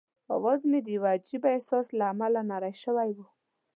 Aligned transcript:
اواز 0.35 0.59
مې 0.69 0.79
د 0.83 0.87
یوه 0.95 1.09
عجيبه 1.17 1.49
احساس 1.55 1.87
له 1.97 2.05
امله 2.13 2.41
نری 2.49 2.73
شوی 2.83 3.09
وو. 3.15 3.25